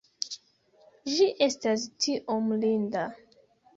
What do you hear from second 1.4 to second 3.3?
estas tiom linda!